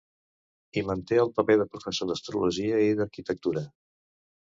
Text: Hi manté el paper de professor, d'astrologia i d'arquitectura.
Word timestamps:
Hi 0.73 0.83
manté 0.91 1.19
el 1.25 1.29
paper 1.41 1.59
de 1.61 1.69
professor, 1.75 2.11
d'astrologia 2.13 2.83
i 2.89 3.01
d'arquitectura. 3.03 3.69